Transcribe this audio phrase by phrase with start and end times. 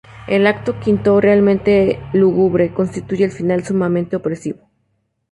[0.27, 4.67] El acto V, realmente lúgubre, constituye el final sumamente opresivo.